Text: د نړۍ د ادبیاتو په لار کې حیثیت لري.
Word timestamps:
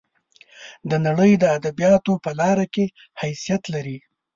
د 0.89 0.91
نړۍ 1.05 1.31
د 1.39 1.43
ادبیاتو 1.57 2.13
په 2.23 2.31
لار 2.39 2.59
کې 2.73 2.85
حیثیت 3.21 3.63
لري. 3.73 3.97